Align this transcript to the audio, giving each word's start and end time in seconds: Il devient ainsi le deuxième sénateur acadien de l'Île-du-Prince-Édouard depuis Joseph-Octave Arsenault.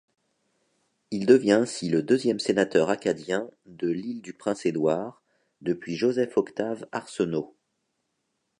Il 1.11 1.27
devient 1.27 1.51
ainsi 1.51 1.87
le 1.87 2.01
deuxième 2.01 2.39
sénateur 2.39 2.89
acadien 2.89 3.51
de 3.67 3.87
l'Île-du-Prince-Édouard 3.87 5.21
depuis 5.61 5.95
Joseph-Octave 5.95 6.87
Arsenault. 6.91 7.55